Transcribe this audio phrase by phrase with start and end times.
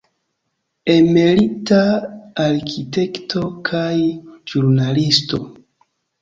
[0.93, 1.81] Emerita
[2.45, 3.93] arkitekto kaj
[4.53, 5.43] ĵurnalisto.